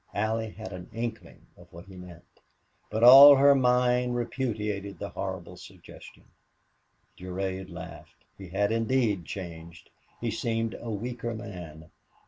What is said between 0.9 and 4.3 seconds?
inkling of what it meant, but all her mind